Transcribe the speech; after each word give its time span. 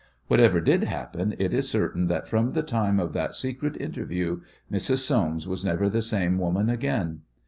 Whatever 0.29 0.59
did 0.61 0.85
happen 0.85 1.35
it 1.37 1.53
is 1.53 1.69
certain 1.69 2.07
that 2.07 2.27
from 2.27 2.49
the 2.49 2.63
time 2.63 2.99
of 2.99 3.13
that 3.13 3.35
secret 3.35 3.79
interview 3.79 4.41
Mrs. 4.71 5.05
Soames 5.05 5.47
was 5.47 5.63
never 5.63 5.89
the 5.89 6.01
same 6.01 6.39
woman 6.39 6.71
again. 6.71 7.21